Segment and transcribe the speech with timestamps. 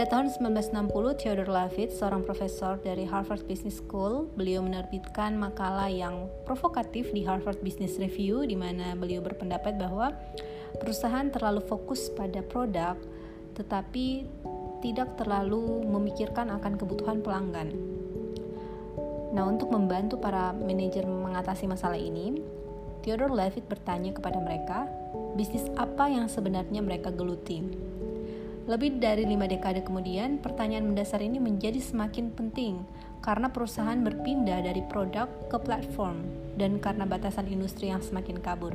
[0.00, 6.24] Pada tahun 1960, Theodore Levitt, seorang profesor dari Harvard Business School, beliau menerbitkan makalah yang
[6.48, 10.16] provokatif di Harvard Business Review di mana beliau berpendapat bahwa
[10.80, 12.96] perusahaan terlalu fokus pada produk
[13.60, 14.24] tetapi
[14.80, 17.68] tidak terlalu memikirkan akan kebutuhan pelanggan.
[19.36, 22.40] Nah, untuk membantu para manajer mengatasi masalah ini,
[23.04, 24.88] Theodore Levitt bertanya kepada mereka,
[25.36, 27.89] bisnis apa yang sebenarnya mereka geluti?
[28.70, 32.86] Lebih dari lima dekade kemudian, pertanyaan mendasar ini menjadi semakin penting
[33.18, 36.22] karena perusahaan berpindah dari produk ke platform
[36.54, 38.70] dan karena batasan industri yang semakin kabur.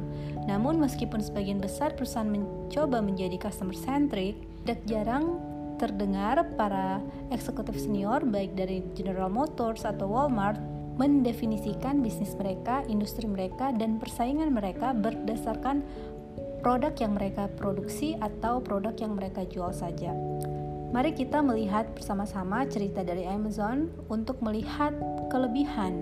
[0.51, 4.35] Namun, meskipun sebagian besar perusahaan mencoba menjadi customer centric,
[4.67, 5.39] tidak jarang
[5.79, 6.99] terdengar para
[7.31, 10.59] eksekutif senior baik dari General Motors atau Walmart
[10.99, 15.83] mendefinisikan bisnis mereka, industri mereka, dan persaingan mereka berdasarkan
[16.65, 20.09] produk yang mereka produksi atau produk yang mereka jual saja.
[20.89, 24.89] Mari kita melihat bersama-sama cerita dari Amazon untuk melihat
[25.29, 25.93] kelebihan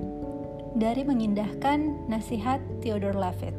[0.80, 3.52] dari mengindahkan nasihat Theodore Levitt.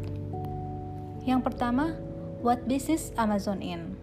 [1.29, 1.93] Yang pertama,
[2.41, 4.01] what business Amazon in?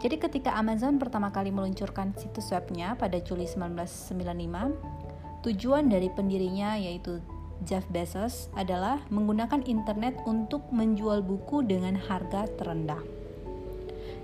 [0.00, 7.20] Jadi ketika Amazon pertama kali meluncurkan situs webnya pada Juli 1995, tujuan dari pendirinya yaitu
[7.66, 13.02] Jeff Bezos adalah menggunakan internet untuk menjual buku dengan harga terendah.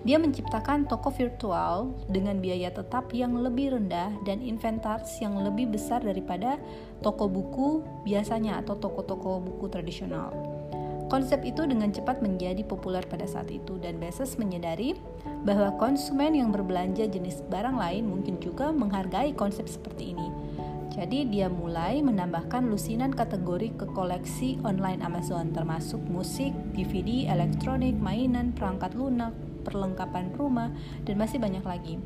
[0.04, 6.04] Dia menciptakan toko virtual dengan biaya tetap yang lebih rendah dan inventaris yang lebih besar
[6.04, 6.60] daripada
[7.00, 10.28] toko buku biasanya atau toko-toko buku tradisional.
[11.08, 14.92] Konsep itu dengan cepat menjadi populer pada saat itu dan Bezos menyadari
[15.44, 20.28] bahwa konsumen yang berbelanja jenis barang lain mungkin juga menghargai konsep seperti ini
[20.94, 28.54] jadi dia mulai menambahkan lusinan kategori ke koleksi online Amazon termasuk musik, DVD, elektronik, mainan,
[28.54, 29.34] perangkat lunak,
[29.66, 30.70] perlengkapan rumah,
[31.02, 31.98] dan masih banyak lagi.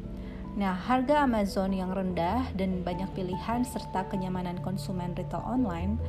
[0.57, 6.01] Nah, harga Amazon yang rendah dan banyak pilihan serta kenyamanan konsumen retail online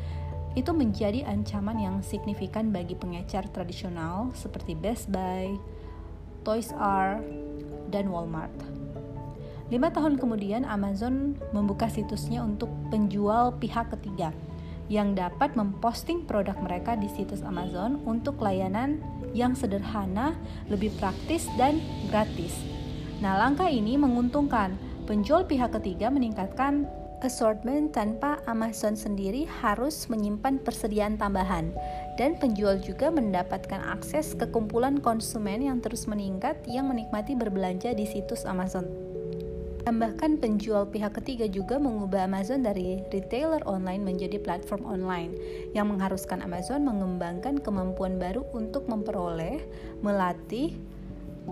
[0.55, 5.51] itu menjadi ancaman yang signifikan bagi pengecar tradisional seperti Best Buy,
[6.47, 7.19] Toys R,
[7.91, 8.78] dan Walmart.
[9.69, 14.33] Lima tahun kemudian, Amazon membuka situsnya untuk penjual pihak ketiga
[14.89, 18.97] yang dapat memposting produk mereka di situs Amazon untuk layanan
[19.37, 20.33] yang sederhana,
[20.73, 21.77] lebih praktis, dan
[22.09, 22.57] gratis.
[23.21, 24.73] Nah, langkah ini menguntungkan.
[25.05, 26.85] Penjual pihak ketiga meningkatkan
[27.25, 31.73] assortment tanpa Amazon sendiri harus menyimpan persediaan tambahan
[32.15, 38.05] dan penjual juga mendapatkan akses ke kumpulan konsumen yang terus meningkat yang menikmati berbelanja di
[38.05, 39.08] situs Amazon
[39.89, 45.33] Tambahkan penjual pihak ketiga juga mengubah Amazon dari retailer online menjadi platform online
[45.73, 49.57] yang mengharuskan Amazon mengembangkan kemampuan baru untuk memperoleh,
[50.05, 50.77] melatih,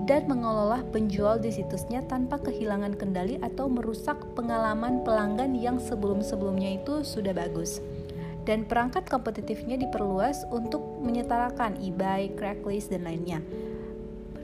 [0.06, 7.02] dan mengelola penjual di situsnya tanpa kehilangan kendali atau merusak pengalaman pelanggan yang sebelum-sebelumnya itu
[7.02, 7.82] sudah bagus.
[8.46, 13.42] Dan perangkat kompetitifnya diperluas untuk menyetarakan eBay, Craigslist, dan lainnya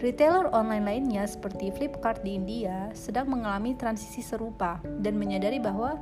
[0.03, 5.95] Retailer online lainnya seperti Flipkart di India sedang mengalami transisi serupa dan menyadari bahwa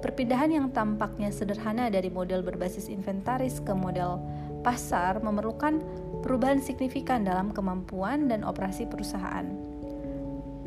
[0.00, 4.24] perpindahan yang tampaknya sederhana dari model berbasis inventaris ke model
[4.64, 5.84] pasar memerlukan
[6.24, 9.44] perubahan signifikan dalam kemampuan dan operasi perusahaan.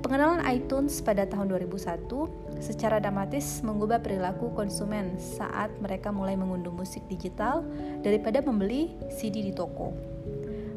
[0.06, 7.02] Pengenalan iTunes pada tahun 2001 secara dramatis mengubah perilaku konsumen saat mereka mulai mengunduh musik
[7.10, 7.66] digital
[8.06, 10.15] daripada membeli CD di toko.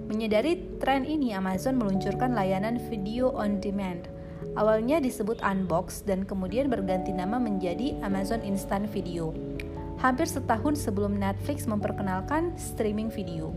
[0.08, 4.08] Menyadari tren ini, Amazon meluncurkan layanan video on demand.
[4.56, 9.36] Awalnya disebut Unbox dan kemudian berganti nama menjadi Amazon Instant Video.
[10.00, 13.52] Hampir setahun sebelum Netflix memperkenalkan streaming video.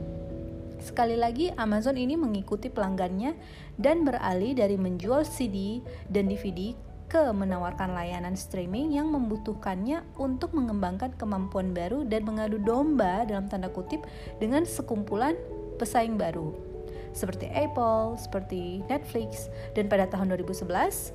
[0.83, 3.31] Sekali lagi, Amazon ini mengikuti pelanggannya
[3.79, 5.79] dan beralih dari menjual CD
[6.11, 6.75] dan DVD
[7.07, 13.71] ke menawarkan layanan streaming yang membutuhkannya untuk mengembangkan kemampuan baru dan mengadu domba dalam tanda
[13.71, 14.03] kutip
[14.43, 15.35] dengan sekumpulan
[15.81, 16.71] pesaing baru
[17.11, 21.11] seperti Apple, seperti Netflix, dan pada tahun 2011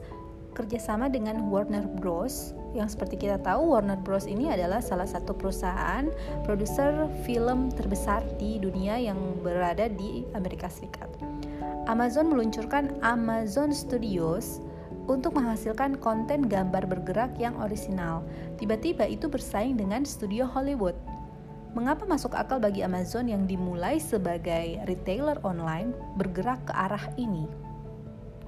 [0.56, 2.56] kerjasama dengan Warner Bros.
[2.72, 4.24] Yang seperti kita tahu Warner Bros.
[4.24, 6.08] ini adalah salah satu perusahaan
[6.48, 11.08] produser film terbesar di dunia yang berada di Amerika Serikat.
[11.86, 14.64] Amazon meluncurkan Amazon Studios
[15.06, 18.26] untuk menghasilkan konten gambar bergerak yang orisinal.
[18.58, 20.98] Tiba-tiba itu bersaing dengan studio Hollywood
[21.76, 27.44] Mengapa masuk akal bagi Amazon yang dimulai sebagai retailer online bergerak ke arah ini?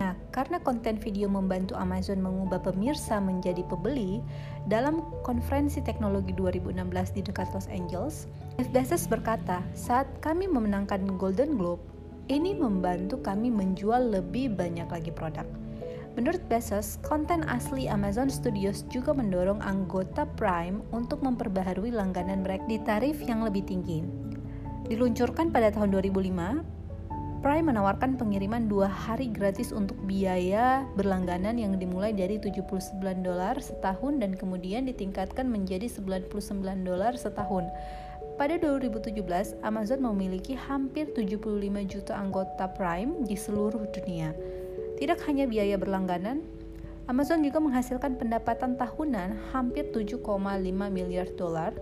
[0.00, 4.25] Nah, karena konten video membantu Amazon mengubah pemirsa menjadi pembeli,
[4.64, 6.80] dalam konferensi teknologi 2016
[7.12, 8.25] di dekat Los Angeles,
[8.56, 11.84] Jeff Bezos berkata, saat kami memenangkan Golden Globe,
[12.32, 15.44] ini membantu kami menjual lebih banyak lagi produk.
[16.19, 22.82] Menurut Bezos, konten asli Amazon Studios juga mendorong anggota Prime untuk memperbaharui langganan mereka di
[22.82, 24.03] tarif yang lebih tinggi.
[24.91, 32.11] Diluncurkan pada tahun 2005, Prime menawarkan pengiriman dua hari gratis untuk biaya berlangganan yang dimulai
[32.11, 36.35] dari 79 dolar setahun dan kemudian ditingkatkan menjadi 99
[36.82, 37.71] dolar setahun.
[38.35, 39.23] Pada 2017,
[39.62, 44.35] Amazon memiliki hampir 75 juta anggota Prime di seluruh dunia.
[44.99, 46.43] Tidak hanya biaya berlangganan,
[47.06, 50.27] Amazon juga menghasilkan pendapatan tahunan hampir 7,5
[50.91, 51.73] miliar dolar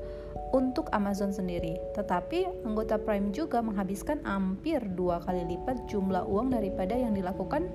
[0.53, 1.81] untuk Amazon sendiri.
[1.97, 7.67] Tetapi anggota Prime juga menghabiskan hampir dua kali lipat jumlah uang daripada yang dilakukan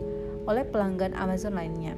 [0.46, 1.98] oleh pelanggan Amazon lainnya.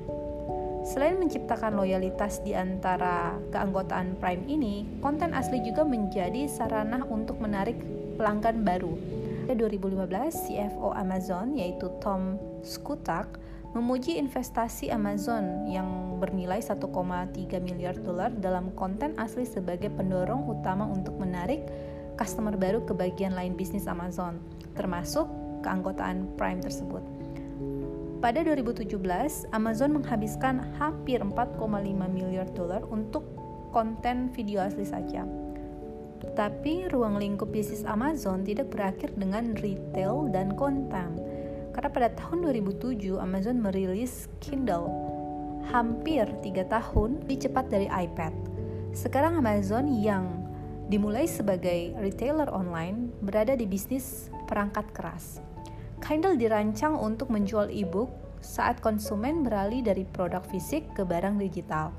[0.83, 7.75] Selain menciptakan loyalitas di antara keanggotaan Prime ini, konten asli juga menjadi sarana untuk menarik
[8.19, 9.22] pelanggan baru.
[9.43, 10.07] Pada 2015,
[10.47, 13.27] CFO Amazon yaitu Tom Skutak
[13.75, 16.79] memuji investasi Amazon yang bernilai 1,3
[17.59, 21.59] miliar dolar dalam konten asli sebagai pendorong utama untuk menarik
[22.15, 24.39] customer baru ke bagian lain bisnis Amazon,
[24.79, 25.27] termasuk
[25.59, 27.03] keanggotaan Prime tersebut.
[28.23, 28.95] Pada 2017,
[29.51, 31.59] Amazon menghabiskan hampir 4,5
[32.07, 33.27] miliar dolar untuk
[33.75, 35.27] konten video asli saja.
[36.33, 41.19] Tapi ruang lingkup bisnis Amazon tidak berakhir dengan retail dan konten.
[41.75, 44.87] Karena pada tahun 2007 Amazon merilis Kindle
[45.69, 48.33] hampir 3 tahun lebih cepat dari iPad.
[48.95, 50.43] Sekarang Amazon yang
[50.91, 55.39] dimulai sebagai retailer online berada di bisnis perangkat keras.
[56.03, 58.11] Kindle dirancang untuk menjual e-book
[58.43, 61.95] saat konsumen beralih dari produk fisik ke barang digital.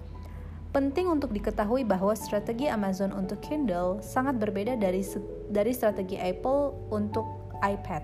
[0.75, 5.07] Penting untuk diketahui bahwa strategi Amazon untuk Kindle sangat berbeda dari
[5.47, 8.03] dari strategi Apple untuk iPad.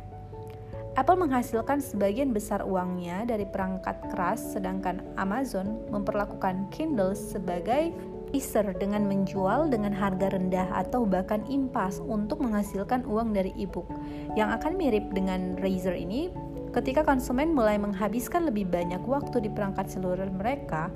[0.95, 7.91] Apple menghasilkan sebagian besar uangnya dari perangkat keras, sedangkan Amazon memperlakukan Kindle sebagai
[8.31, 13.91] Easer dengan menjual dengan harga rendah atau bahkan impas untuk menghasilkan uang dari e-book.
[14.39, 16.31] Yang akan mirip dengan Razer ini,
[16.71, 20.95] ketika konsumen mulai menghabiskan lebih banyak waktu di perangkat seluler mereka,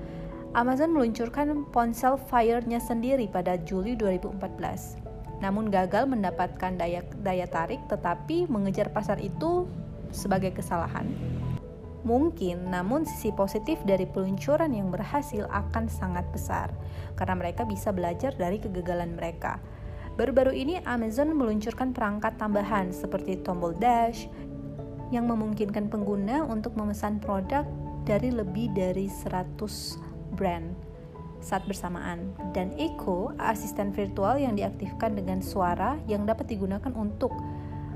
[0.54, 5.42] Amazon meluncurkan ponsel Fire-nya sendiri pada Juli 2014.
[5.42, 9.66] Namun gagal mendapatkan daya, daya tarik tetapi mengejar pasar itu
[10.14, 11.10] sebagai kesalahan.
[12.06, 16.70] Mungkin, namun sisi positif dari peluncuran yang berhasil akan sangat besar
[17.18, 19.58] karena mereka bisa belajar dari kegagalan mereka.
[20.14, 24.30] Baru-baru ini Amazon meluncurkan perangkat tambahan seperti tombol dash
[25.10, 27.66] yang memungkinkan pengguna untuk memesan produk
[28.06, 30.03] dari lebih dari 100
[30.36, 30.74] brand
[31.44, 37.30] saat bersamaan dan Echo asisten virtual yang diaktifkan dengan suara yang dapat digunakan untuk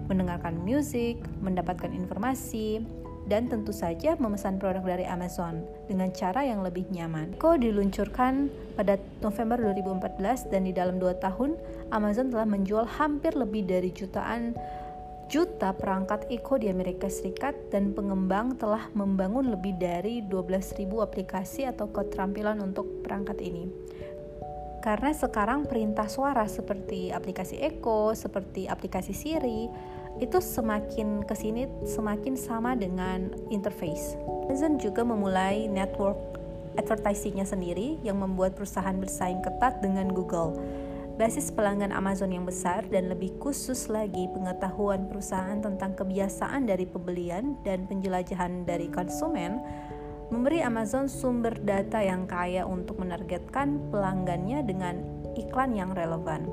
[0.08, 2.84] mendengarkan musik, mendapatkan informasi,
[3.28, 7.36] dan tentu saja memesan produk dari Amazon dengan cara yang lebih nyaman.
[7.36, 11.60] Echo diluncurkan pada November 2014 dan di dalam 2 tahun
[11.92, 14.56] Amazon telah menjual hampir lebih dari jutaan
[15.28, 21.92] juta perangkat Echo di Amerika Serikat dan pengembang telah membangun lebih dari 12.000 aplikasi atau
[21.92, 23.68] keterampilan untuk perangkat ini.
[24.80, 29.68] Karena sekarang perintah suara seperti aplikasi Echo, seperti aplikasi Siri,
[30.16, 34.16] itu semakin ke sini semakin sama dengan interface.
[34.48, 36.16] Amazon juga memulai network
[36.80, 40.56] advertisingnya sendiri yang membuat perusahaan bersaing ketat dengan Google
[41.18, 47.58] basis pelanggan Amazon yang besar dan lebih khusus lagi pengetahuan perusahaan tentang kebiasaan dari pembelian
[47.66, 49.58] dan penjelajahan dari konsumen
[50.30, 55.02] memberi Amazon sumber data yang kaya untuk menargetkan pelanggannya dengan
[55.34, 56.46] iklan yang relevan.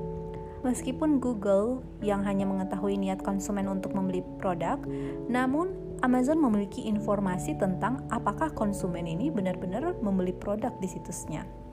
[0.65, 4.81] Meskipun Google yang hanya mengetahui niat konsumen untuk membeli produk,
[5.29, 11.64] namun Amazon memiliki informasi tentang apakah konsumen ini benar-benar membeli produk di situsnya.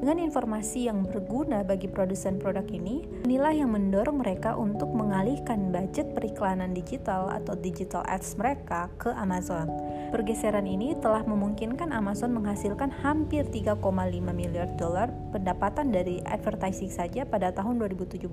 [0.00, 6.16] Dengan informasi yang berguna bagi produsen produk ini, inilah yang mendorong mereka untuk mengalihkan budget
[6.16, 9.68] periklanan digital atau digital ads mereka ke Amazon.
[10.08, 13.76] Pergeseran ini telah memungkinkan Amazon menghasilkan hampir 3,5
[14.32, 18.24] miliar dolar pendapatan dari advertising saja pada tahun 2017.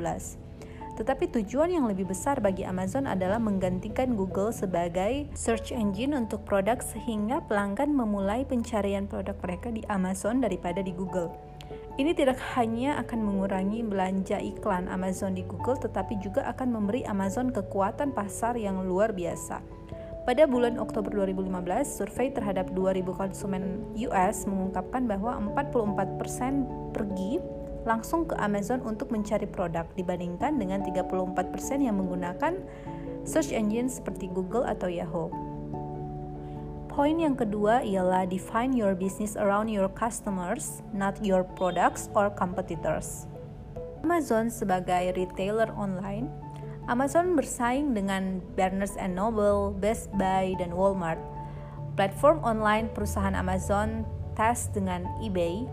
[0.98, 6.80] Tetapi tujuan yang lebih besar bagi Amazon adalah menggantikan Google sebagai search engine untuk produk
[6.80, 11.57] sehingga pelanggan memulai pencarian produk mereka di Amazon daripada di Google.
[11.98, 17.50] Ini tidak hanya akan mengurangi belanja iklan Amazon di Google, tetapi juga akan memberi Amazon
[17.50, 19.60] kekuatan pasar yang luar biasa.
[20.28, 23.82] Pada bulan Oktober 2015, survei terhadap 2000 konsumen
[24.12, 27.40] US mengungkapkan bahwa 44% pergi
[27.88, 31.24] langsung ke Amazon untuk mencari produk dibandingkan dengan 34%
[31.80, 32.60] yang menggunakan
[33.24, 35.32] search engine seperti Google atau Yahoo.
[36.98, 43.30] Poin yang kedua ialah define your business around your customers, not your products or competitors.
[44.01, 46.25] Amazon sebagai retailer online,
[46.89, 51.22] Amazon bersaing dengan Barnes Noble, Best Buy, dan Walmart.
[51.94, 54.01] Platform online perusahaan Amazon
[54.34, 55.70] tes dengan eBay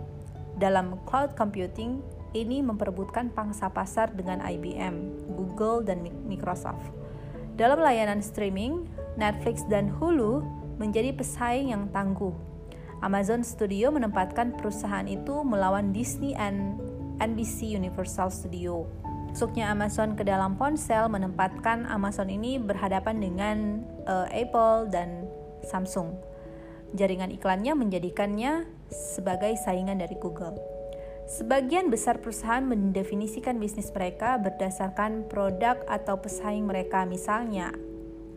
[0.60, 2.04] dalam cloud computing
[2.36, 6.92] ini memperebutkan pangsa pasar dengan IBM, Google, dan Microsoft.
[7.56, 8.84] Dalam layanan streaming,
[9.16, 12.34] Netflix dan Hulu menjadi pesaing yang tangguh.
[13.04, 16.80] Amazon Studio menempatkan perusahaan itu melawan Disney and
[17.20, 18.88] NBC Universal Studio.
[19.34, 23.56] Masuknya Amazon ke dalam ponsel menempatkan Amazon ini berhadapan dengan
[24.06, 25.26] uh, Apple dan
[25.66, 26.14] Samsung.
[26.94, 30.54] Jaringan iklannya menjadikannya sebagai saingan dari Google.
[31.26, 37.74] Sebagian besar perusahaan mendefinisikan bisnis mereka berdasarkan produk atau pesaing mereka, misalnya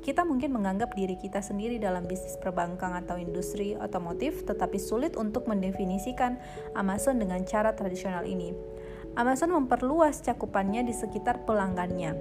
[0.08, 5.52] kita mungkin menganggap diri kita sendiri dalam bisnis perbankan atau industri otomotif, tetapi sulit untuk
[5.52, 6.40] mendefinisikan
[6.80, 8.56] Amazon dengan cara tradisional ini.
[9.20, 12.16] Amazon memperluas cakupannya di sekitar pelanggannya.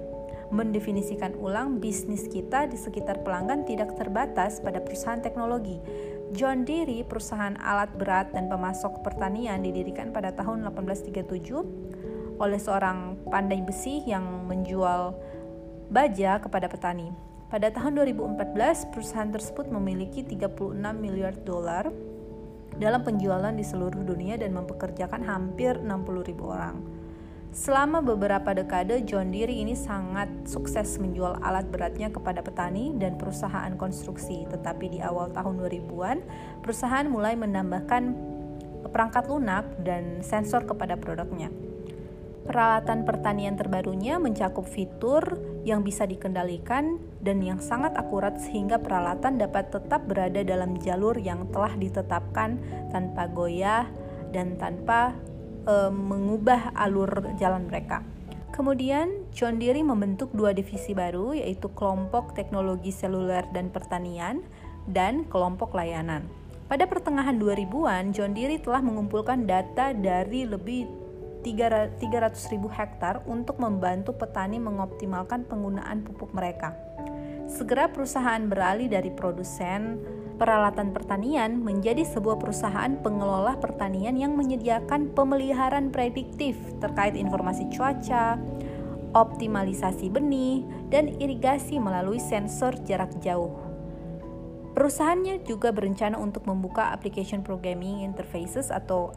[0.51, 5.79] Mendefinisikan ulang bisnis kita di sekitar pelanggan tidak terbatas pada perusahaan teknologi.
[6.35, 13.63] John Deere, perusahaan alat berat dan pemasok pertanian didirikan pada tahun 1837 oleh seorang pandai
[13.63, 15.15] besi yang menjual
[15.87, 17.26] baja kepada petani.
[17.47, 21.87] Pada tahun 2014, perusahaan tersebut memiliki 36 miliar dolar
[22.75, 26.75] dalam penjualan di seluruh dunia dan mempekerjakan hampir 60 ribu orang.
[27.55, 33.71] Selama beberapa dekade, John Deere ini sangat sukses menjual alat beratnya kepada petani dan perusahaan
[33.79, 34.43] konstruksi.
[34.51, 36.17] Tetapi di awal tahun 2000-an,
[36.59, 38.11] perusahaan mulai menambahkan
[38.91, 41.47] perangkat lunak dan sensor kepada produknya.
[42.43, 45.23] Peralatan pertanian terbarunya mencakup fitur
[45.67, 51.43] yang bisa dikendalikan dan yang sangat akurat sehingga peralatan dapat tetap berada dalam jalur yang
[51.51, 52.55] telah ditetapkan
[52.87, 53.83] tanpa goyah
[54.31, 55.11] dan tanpa
[55.67, 57.99] e, mengubah alur jalan mereka.
[58.55, 64.39] Kemudian, John Deere membentuk dua divisi baru yaitu kelompok teknologi seluler dan pertanian
[64.87, 66.25] dan kelompok layanan.
[66.71, 70.87] Pada pertengahan 2000-an, John Deere telah mengumpulkan data dari lebih
[71.47, 76.75] 300 ribu hektar untuk membantu petani mengoptimalkan penggunaan pupuk mereka.
[77.47, 80.03] Segera perusahaan beralih dari produsen
[80.35, 88.35] peralatan pertanian menjadi sebuah perusahaan pengelola pertanian yang menyediakan pemeliharaan prediktif terkait informasi cuaca,
[89.15, 93.55] optimalisasi benih, dan irigasi melalui sensor jarak jauh.
[94.75, 99.09] Perusahaannya juga berencana untuk membuka application programming interfaces atau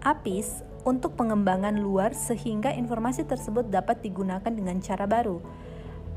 [0.00, 5.42] APIs untuk pengembangan luar sehingga informasi tersebut dapat digunakan dengan cara baru.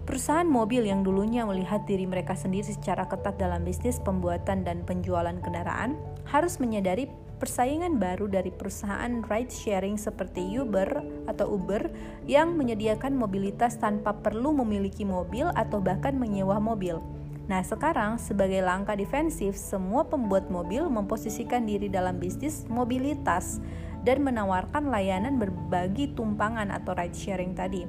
[0.02, 5.38] Perusahaan mobil yang dulunya melihat diri mereka sendiri secara ketat dalam bisnis pembuatan dan penjualan
[5.40, 7.06] kendaraan harus menyadari
[7.38, 11.90] persaingan baru dari perusahaan ride sharing seperti Uber atau Uber
[12.30, 17.02] yang menyediakan mobilitas tanpa perlu memiliki mobil atau bahkan menyewa mobil.
[17.50, 23.58] Nah, sekarang sebagai langkah defensif, semua pembuat mobil memposisikan diri dalam bisnis mobilitas
[24.02, 27.86] dan menawarkan layanan berbagi tumpangan atau ride sharing tadi.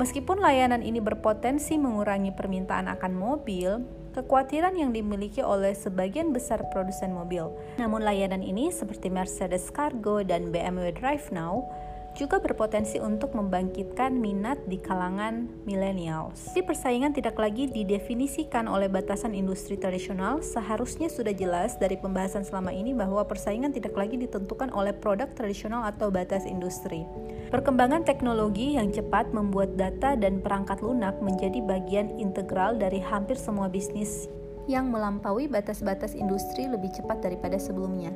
[0.00, 3.84] Meskipun layanan ini berpotensi mengurangi permintaan akan mobil,
[4.16, 7.52] kekhawatiran yang dimiliki oleh sebagian besar produsen mobil.
[7.76, 11.68] Namun layanan ini seperti Mercedes Cargo dan BMW Drive Now
[12.16, 16.52] juga berpotensi untuk membangkitkan minat di kalangan millennials.
[16.52, 22.74] Di persaingan tidak lagi didefinisikan oleh batasan industri tradisional, seharusnya sudah jelas dari pembahasan selama
[22.74, 27.06] ini bahwa persaingan tidak lagi ditentukan oleh produk tradisional atau batas industri.
[27.50, 33.66] Perkembangan teknologi yang cepat membuat data dan perangkat lunak menjadi bagian integral dari hampir semua
[33.66, 34.30] bisnis
[34.70, 38.14] yang melampaui batas-batas industri lebih cepat daripada sebelumnya.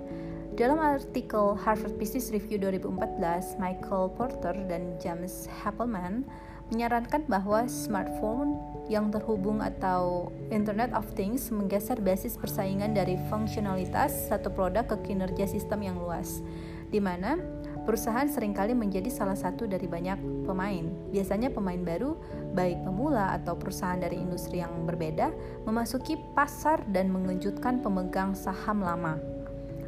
[0.55, 6.23] Dalam artikel Harvard Business Review 2014, Michael Porter dan James Happelman
[6.71, 14.47] menyarankan bahwa smartphone yang terhubung atau Internet of Things menggeser basis persaingan dari fungsionalitas satu
[14.47, 16.39] produk ke kinerja sistem yang luas,
[16.87, 17.35] di mana
[17.83, 20.87] perusahaan sering kali menjadi salah satu dari banyak pemain.
[21.11, 22.15] Biasanya pemain baru,
[22.55, 25.35] baik pemula atau perusahaan dari industri yang berbeda,
[25.67, 29.34] memasuki pasar dan mengejutkan pemegang saham lama.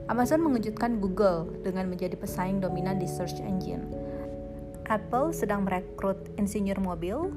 [0.07, 3.91] Amazon mengejutkan Google dengan menjadi pesaing dominan di search engine.
[4.87, 7.35] Apple sedang merekrut insinyur mobil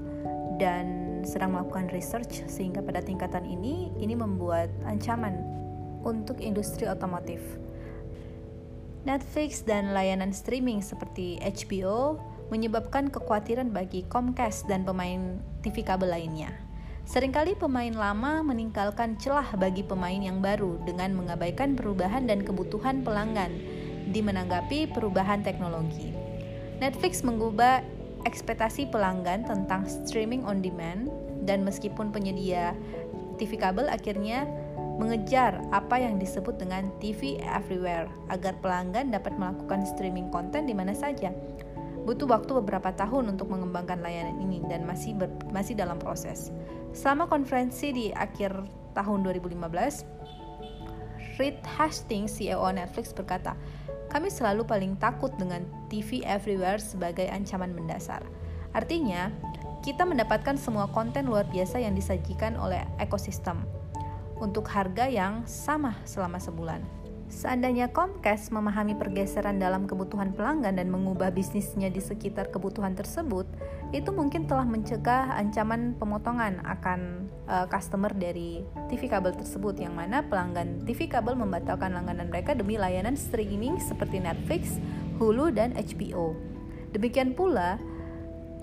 [0.61, 5.33] dan sedang melakukan research sehingga pada tingkatan ini ini membuat ancaman
[6.05, 7.41] untuk industri otomotif.
[9.01, 12.21] Netflix dan layanan streaming seperti HBO
[12.53, 16.68] menyebabkan kekhawatiran bagi Comcast dan pemain TV kabel lainnya.
[17.09, 23.49] Seringkali pemain lama meninggalkan celah bagi pemain yang baru dengan mengabaikan perubahan dan kebutuhan pelanggan
[24.13, 26.13] di menanggapi perubahan teknologi.
[26.77, 27.81] Netflix mengubah
[28.29, 31.09] ekspektasi pelanggan tentang streaming on demand
[31.49, 32.77] dan meskipun penyedia
[33.41, 34.45] TV kabel akhirnya
[35.01, 40.93] mengejar apa yang disebut dengan TV everywhere agar pelanggan dapat melakukan streaming konten di mana
[40.93, 41.33] saja.
[42.09, 46.49] Butuh waktu beberapa tahun untuk mengembangkan layanan ini dan masih ber, masih dalam proses.
[46.89, 48.49] Selama konferensi di akhir
[48.97, 50.09] tahun 2015,
[51.37, 53.53] Reed Hastings, CEO Netflix berkata,
[54.09, 58.25] kami selalu paling takut dengan TV everywhere sebagai ancaman mendasar.
[58.73, 59.29] Artinya,
[59.85, 63.61] kita mendapatkan semua konten luar biasa yang disajikan oleh ekosistem
[64.41, 66.98] untuk harga yang sama selama sebulan.
[67.29, 73.45] Seandainya Comcast memahami pergeseran dalam kebutuhan pelanggan dan mengubah bisnisnya di sekitar kebutuhan tersebut,
[73.93, 80.25] itu mungkin telah mencegah ancaman pemotongan akan uh, customer dari TV kabel tersebut yang mana
[80.25, 84.81] pelanggan TV kabel membatalkan langganan mereka demi layanan streaming seperti Netflix,
[85.21, 86.33] Hulu, dan HBO.
[86.97, 87.77] Demikian pula,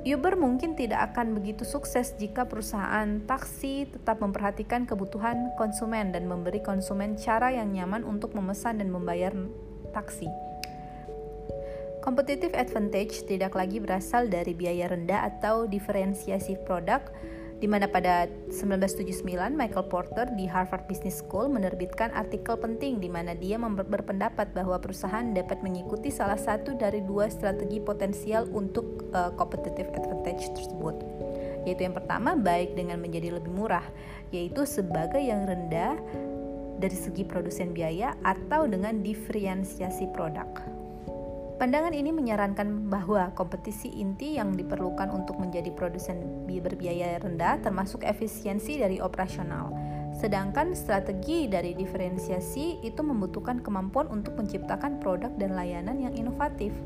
[0.07, 6.63] Uber mungkin tidak akan begitu sukses jika perusahaan taksi tetap memperhatikan kebutuhan konsumen dan memberi
[6.63, 9.35] konsumen cara yang nyaman untuk memesan dan membayar
[9.91, 10.31] taksi.
[12.07, 17.03] Competitive advantage tidak lagi berasal dari biaya rendah atau diferensiasi produk,
[17.59, 19.27] di mana pada 1979
[19.59, 25.35] Michael Porter di Harvard Business School menerbitkan artikel penting di mana dia berpendapat bahwa perusahaan
[25.35, 30.97] dapat mengikuti salah satu dari dua strategi potensial untuk uh, competitive advantage tersebut.
[31.67, 33.85] Yaitu yang pertama baik dengan menjadi lebih murah,
[34.31, 35.99] yaitu sebagai yang rendah
[36.77, 40.49] dari segi produsen biaya atau dengan diferensiasi produk.
[41.57, 48.77] Pandangan ini menyarankan bahwa kompetisi inti yang diperlukan untuk menjadi produsen berbiaya rendah termasuk efisiensi
[48.77, 49.73] dari operasional.
[50.17, 56.77] Sedangkan strategi dari diferensiasi itu membutuhkan kemampuan untuk menciptakan produk dan layanan yang inovatif.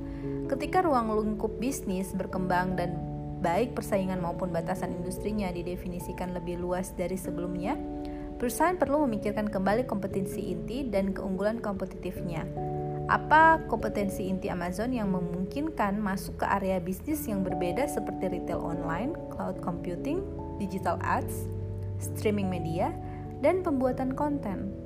[0.51, 2.99] Ketika ruang lingkup bisnis berkembang dan
[3.39, 7.79] baik persaingan maupun batasan industrinya didefinisikan lebih luas dari sebelumnya,
[8.35, 12.51] perusahaan perlu memikirkan kembali kompetensi inti dan keunggulan kompetitifnya.
[13.07, 19.15] Apa kompetensi inti Amazon yang memungkinkan masuk ke area bisnis yang berbeda seperti retail online,
[19.31, 20.19] cloud computing,
[20.59, 21.47] digital ads,
[22.03, 22.91] streaming media,
[23.39, 24.80] dan pembuatan konten?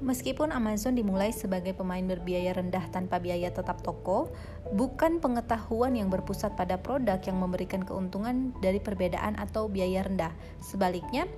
[0.00, 4.32] Meskipun Amazon dimulai sebagai pemain berbiaya rendah tanpa biaya tetap toko,
[4.72, 10.32] bukan pengetahuan yang berpusat pada produk yang memberikan keuntungan dari perbedaan atau biaya rendah.
[10.64, 11.28] Sebaliknya,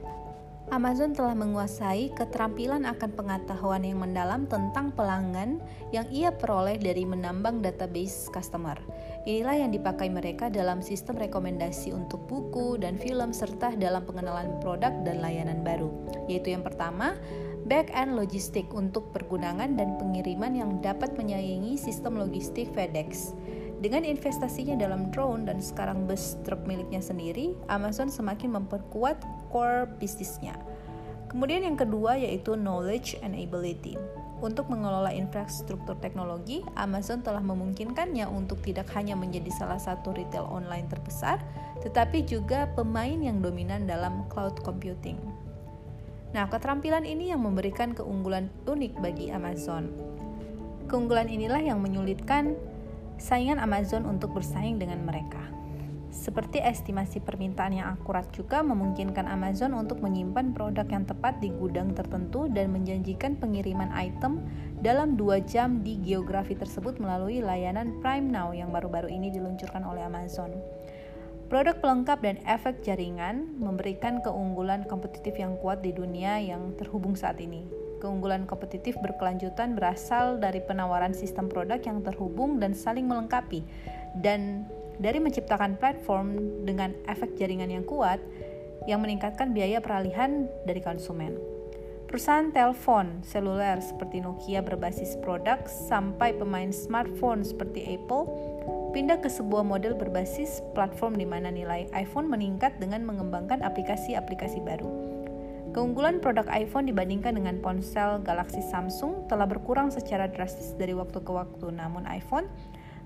[0.70, 5.59] Amazon telah menguasai keterampilan akan pengetahuan yang mendalam tentang pelanggan
[5.90, 8.79] yang ia peroleh dari menambang database customer.
[9.27, 14.94] Inilah yang dipakai mereka dalam sistem rekomendasi untuk buku dan film serta dalam pengenalan produk
[15.03, 15.90] dan layanan baru,
[16.31, 17.18] yaitu yang pertama,
[17.66, 23.35] back-end logistik untuk pergunangan dan pengiriman yang dapat menyaingi sistem logistik FedEx.
[23.83, 29.18] Dengan investasinya dalam drone dan sekarang bus truk miliknya sendiri, Amazon semakin memperkuat
[29.51, 30.55] core bisnisnya.
[31.27, 33.98] Kemudian yang kedua yaitu knowledge and ability.
[34.42, 40.90] Untuk mengelola infrastruktur teknologi, Amazon telah memungkinkannya untuk tidak hanya menjadi salah satu retail online
[40.90, 41.40] terbesar,
[41.81, 45.32] tetapi juga pemain yang dominan dalam cloud computing.
[46.33, 49.92] Nah, keterampilan ini yang memberikan keunggulan unik bagi Amazon.
[50.88, 52.57] Keunggulan inilah yang menyulitkan
[53.21, 55.53] saingan Amazon untuk bersaing dengan mereka.
[56.12, 61.97] Seperti estimasi permintaan yang akurat juga memungkinkan Amazon untuk menyimpan produk yang tepat di gudang
[61.97, 64.45] tertentu dan menjanjikan pengiriman item
[64.85, 70.05] dalam dua jam di geografi tersebut melalui layanan Prime Now yang baru-baru ini diluncurkan oleh
[70.05, 70.53] Amazon.
[71.53, 77.37] Produk pelengkap dan efek jaringan memberikan keunggulan kompetitif yang kuat di dunia yang terhubung saat
[77.45, 77.69] ini.
[78.01, 83.61] Keunggulan kompetitif berkelanjutan berasal dari penawaran sistem produk yang terhubung dan saling melengkapi,
[84.25, 84.65] dan
[84.97, 88.17] dari menciptakan platform dengan efek jaringan yang kuat
[88.88, 91.37] yang meningkatkan biaya peralihan dari konsumen.
[92.09, 98.25] Perusahaan telepon seluler seperti Nokia berbasis produk sampai pemain smartphone seperti Apple
[98.92, 104.88] pindah ke sebuah model berbasis platform di mana nilai iPhone meningkat dengan mengembangkan aplikasi-aplikasi baru.
[105.72, 111.33] Keunggulan produk iPhone dibandingkan dengan ponsel Galaxy Samsung telah berkurang secara drastis dari waktu ke
[111.33, 112.44] waktu, namun iPhone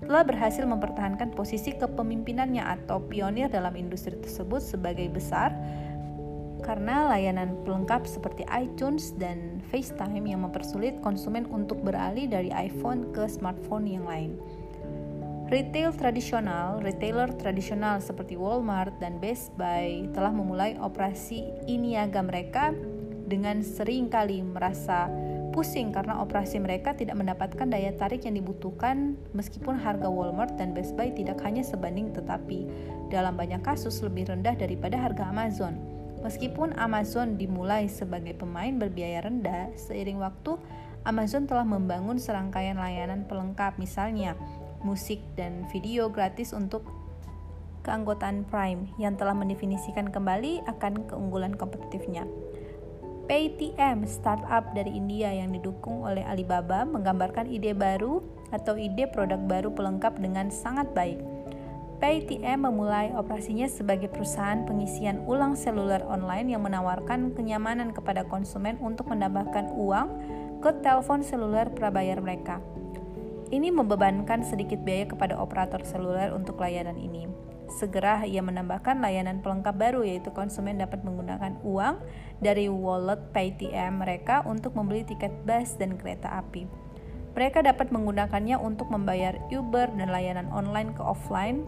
[0.03, 5.55] telah berhasil mempertahankan posisi kepemimpinannya atau pionir dalam industri tersebut sebagai besar
[6.61, 13.29] karena layanan pelengkap seperti iTunes dan FaceTime yang mempersulit konsumen untuk beralih dari iPhone ke
[13.31, 14.35] smartphone yang lain.
[15.47, 22.75] Retail tradisional, retailer tradisional seperti Walmart dan Best Buy telah memulai operasi iniaga mereka
[23.31, 25.07] dengan sering kali merasa
[25.55, 30.99] pusing karena operasi mereka tidak mendapatkan daya tarik yang dibutuhkan meskipun harga Walmart dan Best
[30.99, 32.67] Buy tidak hanya sebanding tetapi
[33.07, 35.79] dalam banyak kasus lebih rendah daripada harga Amazon.
[36.27, 40.59] Meskipun Amazon dimulai sebagai pemain berbiaya rendah, seiring waktu
[41.07, 44.35] Amazon telah membangun serangkaian layanan pelengkap misalnya
[44.87, 46.87] musik dan video gratis untuk
[47.83, 52.23] keanggotaan Prime yang telah mendefinisikan kembali akan keunggulan kompetitifnya.
[53.27, 58.23] Paytm, startup dari India yang didukung oleh Alibaba, menggambarkan ide baru
[58.55, 61.19] atau ide produk baru pelengkap dengan sangat baik.
[61.99, 69.09] Paytm memulai operasinya sebagai perusahaan pengisian ulang seluler online yang menawarkan kenyamanan kepada konsumen untuk
[69.11, 70.07] menambahkan uang
[70.61, 72.61] ke telepon seluler prabayar mereka.
[73.47, 77.31] Ini membebankan sedikit biaya kepada operator seluler untuk layanan ini.
[77.71, 81.95] Segera ia menambahkan layanan pelengkap baru yaitu konsumen dapat menggunakan uang
[82.43, 86.67] dari wallet PayTM mereka untuk membeli tiket bus dan kereta api.
[87.39, 91.63] Mereka dapat menggunakannya untuk membayar Uber dan layanan online ke offline.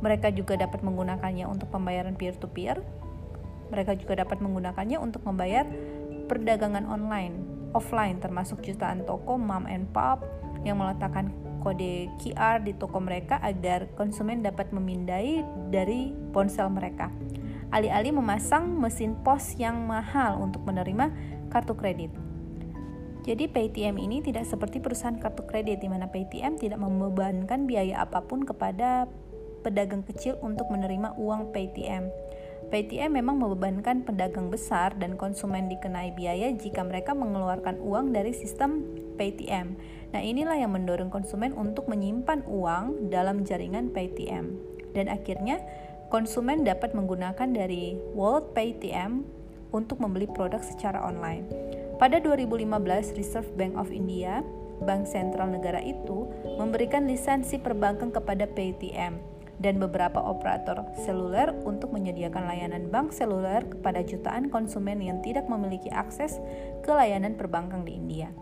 [0.00, 2.80] Mereka juga dapat menggunakannya untuk pembayaran peer-to-peer.
[3.68, 5.68] Mereka juga dapat menggunakannya untuk membayar
[6.24, 10.24] perdagangan online offline termasuk jutaan toko mom and pop
[10.62, 11.32] yang meletakkan
[11.62, 17.08] kode QR di toko mereka agar konsumen dapat memindai dari ponsel mereka.
[17.72, 21.08] Alih-alih memasang mesin pos yang mahal untuk menerima
[21.48, 22.12] kartu kredit.
[23.22, 28.18] Jadi Paytm ini tidak seperti perusahaan kartu kredit di mana Paytm tidak membebankan biaya apa
[28.26, 29.06] pun kepada
[29.62, 32.10] pedagang kecil untuk menerima uang Paytm.
[32.72, 38.88] PTM memang membebankan pedagang besar dan konsumen dikenai biaya jika mereka mengeluarkan uang dari sistem
[39.20, 39.76] PTM.
[40.16, 44.56] Nah, inilah yang mendorong konsumen untuk menyimpan uang dalam jaringan PTM.
[44.96, 45.60] Dan akhirnya,
[46.08, 49.20] konsumen dapat menggunakan dari wallet PTM
[49.76, 51.44] untuk membeli produk secara online.
[52.00, 54.40] Pada 2015, Reserve Bank of India,
[54.80, 56.24] bank sentral negara itu,
[56.56, 59.31] memberikan lisensi perbankan kepada PTM
[59.62, 65.86] dan beberapa operator seluler untuk menyediakan layanan bank seluler kepada jutaan konsumen yang tidak memiliki
[65.94, 66.42] akses
[66.82, 68.34] ke layanan perbankan di India.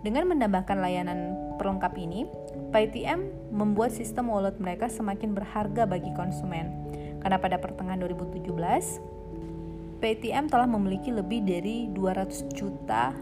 [0.00, 2.24] Dengan menambahkan layanan perlengkap ini,
[2.72, 6.72] PayTM membuat sistem wallet mereka semakin berharga bagi konsumen.
[7.20, 13.12] Karena pada pertengahan 2017, PayTM telah memiliki lebih dari 200 juta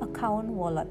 [0.00, 0.88] account wallet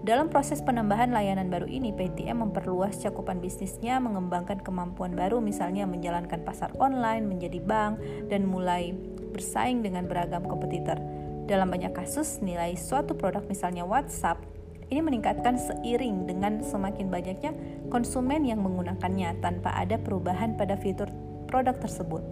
[0.00, 6.40] dalam proses penambahan layanan baru ini, PTM memperluas cakupan bisnisnya, mengembangkan kemampuan baru, misalnya menjalankan
[6.40, 8.00] pasar online, menjadi bank,
[8.32, 8.96] dan mulai
[9.36, 10.96] bersaing dengan beragam kompetitor.
[11.44, 14.40] Dalam banyak kasus, nilai suatu produk, misalnya WhatsApp,
[14.88, 17.52] ini meningkatkan seiring dengan semakin banyaknya
[17.92, 21.12] konsumen yang menggunakannya tanpa ada perubahan pada fitur
[21.44, 22.24] produk tersebut.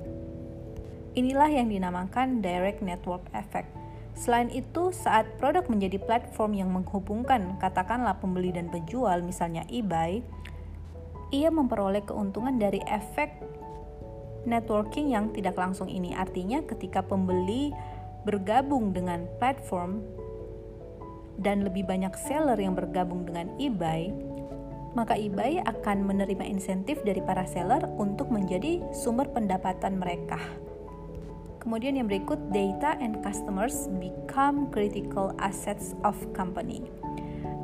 [1.14, 3.77] Inilah yang dinamakan direct network effect
[4.18, 10.26] Selain itu, saat produk menjadi platform yang menghubungkan katakanlah pembeli dan penjual, misalnya eBay,
[11.30, 13.30] ia memperoleh keuntungan dari efek
[14.42, 16.18] networking yang tidak langsung ini.
[16.18, 17.70] Artinya ketika pembeli
[18.26, 20.02] bergabung dengan platform
[21.38, 24.10] dan lebih banyak seller yang bergabung dengan eBay,
[24.98, 30.42] maka eBay akan menerima insentif dari para seller untuk menjadi sumber pendapatan mereka.
[31.58, 36.86] Kemudian yang berikut, data and customers become critical assets of company.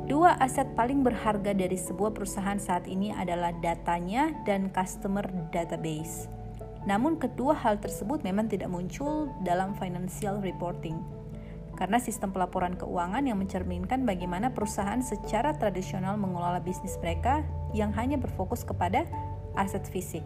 [0.05, 6.29] Dua aset paling berharga dari sebuah perusahaan saat ini adalah datanya dan customer database.
[6.85, 11.01] Namun kedua hal tersebut memang tidak muncul dalam financial reporting.
[11.73, 17.41] Karena sistem pelaporan keuangan yang mencerminkan bagaimana perusahaan secara tradisional mengelola bisnis mereka
[17.73, 19.09] yang hanya berfokus kepada
[19.57, 20.23] aset fisik.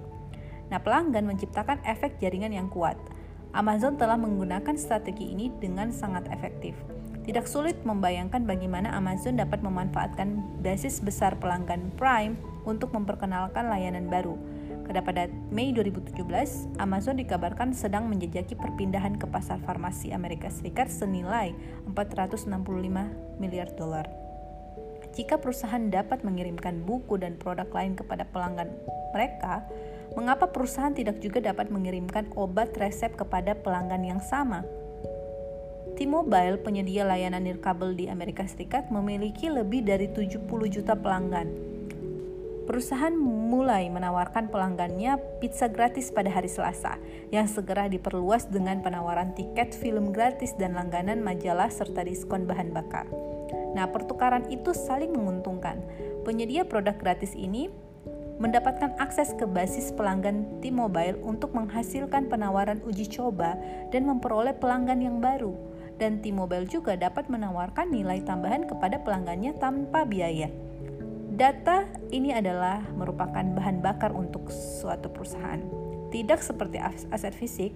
[0.68, 3.00] Nah, pelanggan menciptakan efek jaringan yang kuat–
[3.50, 6.78] Amazon telah menggunakan strategi ini dengan sangat efektif.
[7.26, 14.38] Tidak sulit membayangkan bagaimana Amazon dapat memanfaatkan basis besar pelanggan Prime untuk memperkenalkan layanan baru.
[14.90, 16.26] Pada Mei 2017,
[16.82, 21.54] Amazon dikabarkan sedang menjejaki perpindahan ke pasar farmasi Amerika Serikat senilai
[21.94, 22.50] 465
[23.38, 24.10] miliar dolar.
[25.14, 28.74] Jika perusahaan dapat mengirimkan buku dan produk lain kepada pelanggan
[29.14, 29.62] mereka,
[30.18, 34.66] mengapa perusahaan tidak juga dapat mengirimkan obat resep kepada pelanggan yang sama?
[36.00, 41.52] T-Mobile, penyedia layanan nirkabel di Amerika Serikat, memiliki lebih dari 70 juta pelanggan.
[42.70, 47.02] Perusahaan mulai menawarkan pelanggannya pizza gratis pada hari Selasa,
[47.34, 53.10] yang segera diperluas dengan penawaran tiket film gratis dan langganan majalah serta diskon bahan bakar.
[53.74, 55.82] Nah, pertukaran itu saling menguntungkan.
[56.22, 57.74] Penyedia produk gratis ini
[58.40, 63.60] mendapatkan akses ke basis pelanggan T-Mobile untuk menghasilkan penawaran uji coba
[63.92, 65.54] dan memperoleh pelanggan yang baru.
[66.00, 70.48] Dan T-Mobile juga dapat menawarkan nilai tambahan kepada pelanggannya tanpa biaya.
[71.36, 75.60] Data ini adalah merupakan bahan bakar untuk suatu perusahaan.
[76.10, 76.80] Tidak seperti
[77.12, 77.76] aset fisik,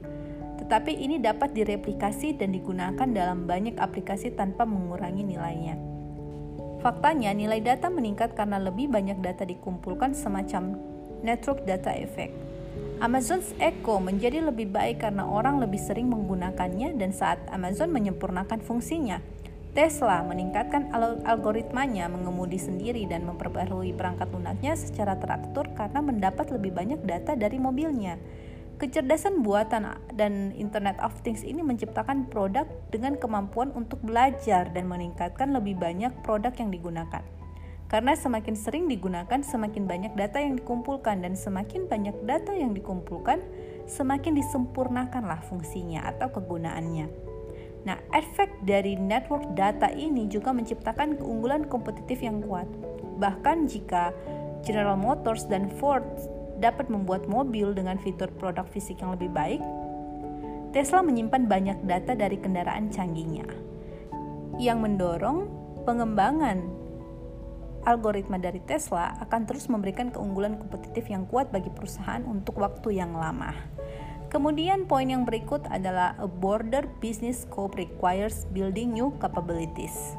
[0.64, 5.93] tetapi ini dapat direplikasi dan digunakan dalam banyak aplikasi tanpa mengurangi nilainya.
[6.84, 10.76] Faktanya, nilai data meningkat karena lebih banyak data dikumpulkan semacam
[11.24, 12.36] network data effect.
[13.00, 19.24] Amazon's Echo menjadi lebih baik karena orang lebih sering menggunakannya dan saat Amazon menyempurnakan fungsinya.
[19.72, 20.92] Tesla meningkatkan
[21.24, 27.64] algoritmanya mengemudi sendiri dan memperbarui perangkat lunaknya secara teratur karena mendapat lebih banyak data dari
[27.64, 28.20] mobilnya.
[28.82, 29.86] Kecerdasan buatan
[30.18, 36.10] dan Internet of Things ini menciptakan produk dengan kemampuan untuk belajar dan meningkatkan lebih banyak
[36.26, 37.22] produk yang digunakan.
[37.94, 43.46] Karena semakin sering digunakan, semakin banyak data yang dikumpulkan dan semakin banyak data yang dikumpulkan,
[43.86, 47.06] semakin disempurnakanlah fungsinya atau kegunaannya.
[47.86, 52.66] Nah, efek dari network data ini juga menciptakan keunggulan kompetitif yang kuat.
[53.22, 54.10] Bahkan jika
[54.64, 56.02] General Motors dan Ford
[56.64, 59.60] dapat membuat mobil dengan fitur produk fisik yang lebih baik,
[60.72, 63.46] Tesla menyimpan banyak data dari kendaraan canggihnya
[64.58, 65.50] yang mendorong
[65.84, 66.64] pengembangan
[67.84, 73.12] algoritma dari Tesla akan terus memberikan keunggulan kompetitif yang kuat bagi perusahaan untuk waktu yang
[73.14, 73.52] lama.
[74.32, 80.18] Kemudian poin yang berikut adalah a border business scope requires building new capabilities.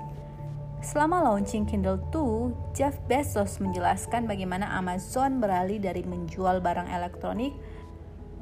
[0.84, 7.56] Selama launching Kindle 2, Jeff Bezos menjelaskan bagaimana Amazon beralih dari menjual barang elektronik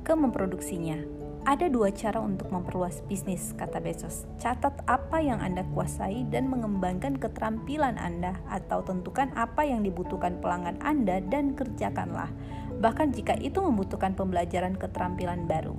[0.02, 0.98] ke memproduksinya.
[1.46, 4.26] Ada dua cara untuk memperluas bisnis, kata Bezos.
[4.42, 10.82] Catat apa yang Anda kuasai dan mengembangkan keterampilan Anda, atau tentukan apa yang dibutuhkan pelanggan
[10.82, 12.34] Anda dan kerjakanlah,
[12.82, 15.78] bahkan jika itu membutuhkan pembelajaran keterampilan baru.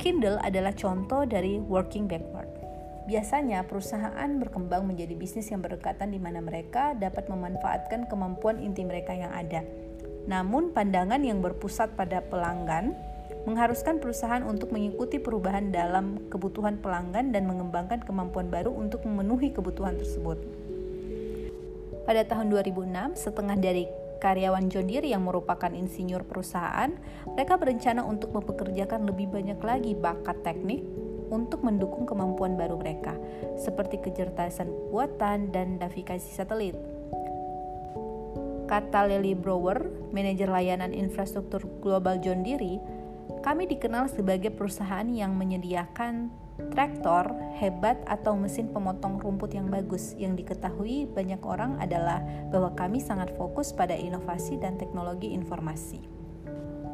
[0.00, 2.41] Kindle adalah contoh dari working backward.
[3.02, 9.10] Biasanya perusahaan berkembang menjadi bisnis yang berdekatan di mana mereka dapat memanfaatkan kemampuan inti mereka
[9.10, 9.66] yang ada.
[10.30, 12.94] Namun pandangan yang berpusat pada pelanggan
[13.42, 19.98] mengharuskan perusahaan untuk mengikuti perubahan dalam kebutuhan pelanggan dan mengembangkan kemampuan baru untuk memenuhi kebutuhan
[19.98, 20.38] tersebut.
[22.06, 23.90] Pada tahun 2006, setengah dari
[24.22, 26.94] karyawan John Deere yang merupakan insinyur perusahaan,
[27.26, 31.01] mereka berencana untuk mempekerjakan lebih banyak lagi bakat teknik
[31.32, 33.16] untuk mendukung kemampuan baru mereka,
[33.56, 36.76] seperti kecerdasan buatan dan navigasi satelit.
[38.68, 42.76] Kata Lily Brower, manajer layanan infrastruktur global John Deere,
[43.40, 46.30] kami dikenal sebagai perusahaan yang menyediakan
[46.70, 50.12] traktor hebat atau mesin pemotong rumput yang bagus.
[50.20, 52.20] Yang diketahui banyak orang adalah
[52.52, 56.11] bahwa kami sangat fokus pada inovasi dan teknologi informasi.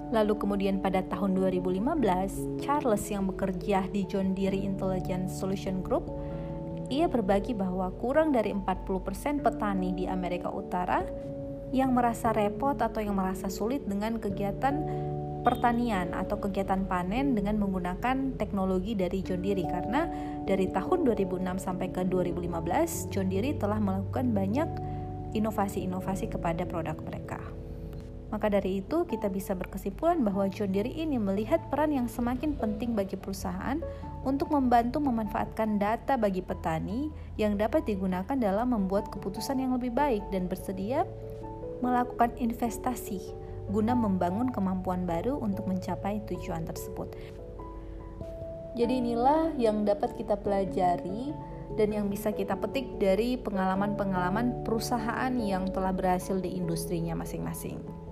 [0.09, 6.09] Lalu kemudian pada tahun 2015, Charles yang bekerja di John Deere Intelligence Solution Group,
[6.89, 11.05] ia berbagi bahwa kurang dari 40% petani di Amerika Utara
[11.69, 14.89] yang merasa repot atau yang merasa sulit dengan kegiatan
[15.45, 20.09] pertanian atau kegiatan panen dengan menggunakan teknologi dari John Deere karena
[20.49, 24.69] dari tahun 2006 sampai ke 2015 John Deere telah melakukan banyak
[25.37, 27.58] inovasi-inovasi kepada produk mereka.
[28.29, 32.93] Maka dari itu, kita bisa berkesimpulan bahwa John Deere ini melihat peran yang semakin penting
[32.93, 33.81] bagi perusahaan
[34.21, 37.09] untuk membantu memanfaatkan data bagi petani
[37.41, 41.09] yang dapat digunakan dalam membuat keputusan yang lebih baik dan bersedia
[41.81, 43.33] melakukan investasi
[43.69, 47.13] guna membangun kemampuan baru untuk mencapai tujuan tersebut.
[48.77, 51.33] Jadi inilah yang dapat kita pelajari
[51.77, 58.08] dan yang bisa kita petik dari pengalaman-pengalaman perusahaan yang telah berhasil di industrinya masing-masing.